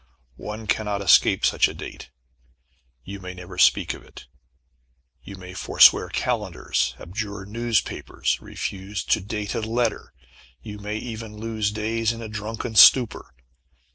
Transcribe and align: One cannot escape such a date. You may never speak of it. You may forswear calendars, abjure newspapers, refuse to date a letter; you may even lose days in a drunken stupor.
One 0.41 0.65
cannot 0.65 1.03
escape 1.03 1.45
such 1.45 1.67
a 1.67 1.75
date. 1.75 2.09
You 3.03 3.19
may 3.19 3.35
never 3.35 3.59
speak 3.59 3.93
of 3.93 4.01
it. 4.01 4.25
You 5.21 5.35
may 5.35 5.53
forswear 5.53 6.09
calendars, 6.09 6.95
abjure 6.97 7.45
newspapers, 7.45 8.39
refuse 8.41 9.03
to 9.03 9.21
date 9.21 9.53
a 9.53 9.59
letter; 9.59 10.11
you 10.63 10.79
may 10.79 10.97
even 10.97 11.37
lose 11.37 11.69
days 11.69 12.11
in 12.11 12.19
a 12.19 12.27
drunken 12.27 12.73
stupor. 12.73 13.31